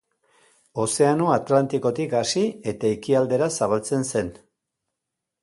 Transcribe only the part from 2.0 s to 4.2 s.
hasi eta ekialdera zabaltzen